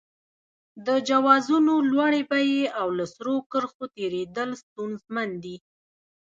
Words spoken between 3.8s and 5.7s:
تېرېدل ستونزمن دي.